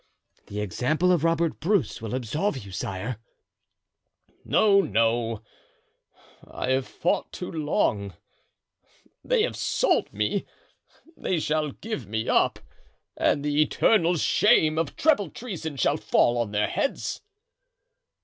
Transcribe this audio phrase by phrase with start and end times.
[0.47, 3.17] "The example of Robert Bruce will absolve you, sire."
[4.43, 5.43] "No, no!
[6.43, 8.15] I have fought too long;
[9.23, 10.47] they have sold me,
[11.15, 12.57] they shall give me up,
[13.15, 17.21] and the eternal shame of treble treason shall fall on their heads."